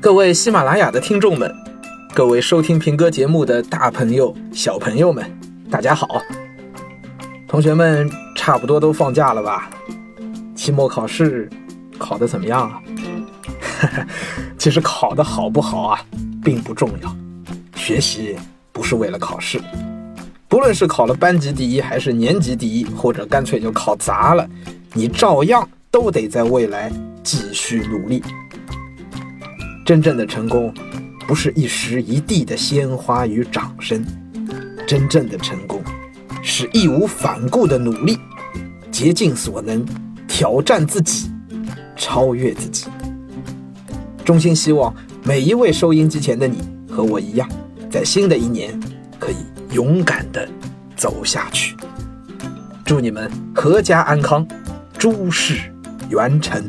[0.00, 1.52] 各位喜马拉雅的听众们，
[2.14, 5.28] 各位收听平哥节目的大朋友、小朋友们，
[5.68, 6.22] 大家好！
[7.48, 9.68] 同学们差不多都放假了吧？
[10.54, 11.50] 期末考试
[11.98, 12.80] 考得怎么样啊？
[14.56, 16.00] 其实考得好不好啊，
[16.44, 17.16] 并不重要。
[17.74, 18.36] 学习
[18.70, 19.60] 不是为了考试，
[20.46, 24.48] 不论是考了班级第一，还是年级第一，或者干脆就考砸了，
[24.92, 26.88] 你照样都得在未来
[27.24, 28.22] 继续努力。
[29.88, 30.70] 真正的成功，
[31.26, 34.04] 不是一时一地的鲜花与掌声，
[34.86, 35.82] 真正的成功，
[36.42, 38.18] 是义无反顾的努力，
[38.90, 39.82] 竭尽所能，
[40.28, 41.30] 挑战自己，
[41.96, 42.88] 超越自己。
[44.26, 44.94] 衷心希望
[45.24, 47.48] 每一位收音机前的你和我一样，
[47.90, 48.78] 在新的一年
[49.18, 49.36] 可以
[49.72, 50.46] 勇敢的
[50.96, 51.74] 走下去。
[52.84, 54.46] 祝你们阖家安康，
[54.98, 55.72] 诸事
[56.10, 56.62] 圆成。